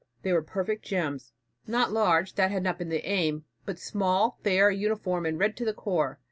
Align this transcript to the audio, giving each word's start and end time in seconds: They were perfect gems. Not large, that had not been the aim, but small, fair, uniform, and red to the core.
They 0.23 0.33
were 0.33 0.41
perfect 0.41 0.83
gems. 0.83 1.31
Not 1.67 1.91
large, 1.91 2.33
that 2.33 2.49
had 2.49 2.63
not 2.63 2.79
been 2.79 2.89
the 2.89 3.07
aim, 3.07 3.45
but 3.67 3.77
small, 3.77 4.39
fair, 4.43 4.71
uniform, 4.71 5.27
and 5.27 5.37
red 5.37 5.55
to 5.57 5.63
the 5.65 5.75
core. 5.75 6.17